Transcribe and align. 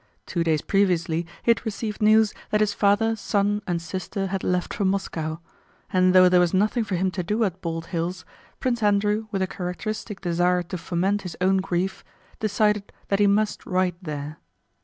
Two 0.25 0.43
days 0.43 0.63
previously 0.63 1.27
he 1.43 1.51
had 1.51 1.63
received 1.63 2.01
news 2.01 2.33
that 2.49 2.59
his 2.59 2.73
father, 2.73 3.15
son, 3.15 3.61
and 3.67 3.79
sister 3.79 4.25
had 4.25 4.43
left 4.43 4.73
for 4.73 4.83
Moscow; 4.83 5.37
and 5.93 6.15
though 6.15 6.27
there 6.27 6.39
was 6.39 6.55
nothing 6.55 6.83
for 6.83 6.95
him 6.95 7.11
to 7.11 7.21
do 7.21 7.43
at 7.43 7.61
Bald 7.61 7.85
Hills, 7.93 8.25
Prince 8.59 8.81
Andrew 8.81 9.27
with 9.29 9.43
a 9.43 9.47
characteristic 9.47 10.19
desire 10.19 10.63
to 10.63 10.77
foment 10.79 11.21
his 11.21 11.37
own 11.39 11.57
grief 11.57 12.03
decided 12.39 12.91
that 13.09 13.19
he 13.19 13.27
must 13.27 13.63
ride 13.67 13.93
there. 14.01 14.37